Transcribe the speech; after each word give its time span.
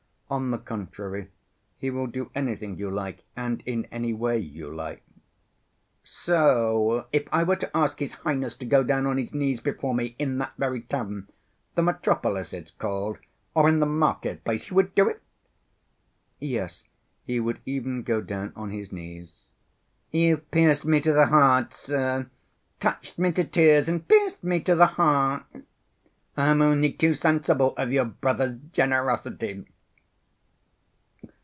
On 0.33 0.49
the 0.49 0.57
contrary, 0.57 1.27
he 1.77 1.89
will 1.89 2.07
do 2.07 2.31
anything 2.33 2.77
you 2.77 2.89
like 2.89 3.25
and 3.35 3.61
in 3.65 3.83
any 3.91 4.13
way 4.13 4.37
you 4.37 4.73
like." 4.73 5.03
"So 6.05 7.07
if 7.11 7.27
I 7.33 7.43
were 7.43 7.57
to 7.57 7.69
ask 7.75 7.99
his 7.99 8.13
highness 8.13 8.55
to 8.55 8.65
go 8.65 8.81
down 8.81 9.05
on 9.05 9.17
his 9.17 9.33
knees 9.33 9.59
before 9.59 9.93
me 9.93 10.15
in 10.17 10.37
that 10.37 10.53
very 10.57 10.83
tavern—'The 10.83 11.81
Metropolis' 11.81 12.53
it's 12.53 12.71
called—or 12.71 13.67
in 13.67 13.81
the 13.81 13.85
market‐place, 13.85 14.69
he 14.69 14.73
would 14.73 14.95
do 14.95 15.09
it?" 15.09 15.21
"Yes, 16.39 16.85
he 17.25 17.41
would 17.41 17.59
even 17.65 18.01
go 18.01 18.21
down 18.21 18.53
on 18.55 18.71
his 18.71 18.89
knees." 18.89 19.47
"You've 20.11 20.49
pierced 20.49 20.85
me 20.85 21.01
to 21.01 21.11
the 21.11 21.25
heart, 21.25 21.73
sir. 21.73 22.27
Touched 22.79 23.19
me 23.19 23.33
to 23.33 23.43
tears 23.43 23.89
and 23.89 24.07
pierced 24.07 24.45
me 24.45 24.61
to 24.61 24.75
the 24.75 24.87
heart! 24.95 25.43
I 26.37 26.47
am 26.47 26.61
only 26.61 26.93
too 26.93 27.15
sensible 27.15 27.75
of 27.75 27.91
your 27.91 28.05
brother's 28.05 28.57
generosity. 28.71 29.65